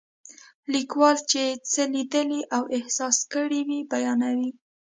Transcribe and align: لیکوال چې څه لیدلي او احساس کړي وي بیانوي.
لیکوال 0.73 1.17
چې 1.31 1.43
څه 1.71 1.81
لیدلي 1.93 2.41
او 2.55 2.63
احساس 2.77 3.17
کړي 3.33 3.61
وي 3.67 3.79
بیانوي. 3.91 4.51